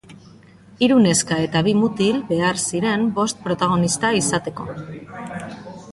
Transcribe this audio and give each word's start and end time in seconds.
Hiru 0.85 0.95
neska 1.05 1.37
eta 1.49 1.61
bi 1.67 1.75
mutil 1.83 2.17
behar 2.31 2.61
ziren 2.71 3.07
bost 3.19 3.45
protagonista 3.47 4.15
izateko. 4.23 4.67